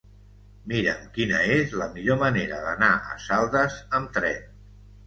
Mira'm 0.71 1.03
quina 1.17 1.43
és 1.57 1.75
la 1.83 1.89
millor 1.99 2.19
manera 2.25 2.65
d'anar 2.65 2.91
a 3.13 3.21
Saldes 3.29 3.79
amb 4.01 4.15
tren. 4.19 4.47